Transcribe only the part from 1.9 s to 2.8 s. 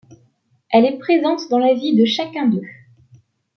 de chacun d'eux.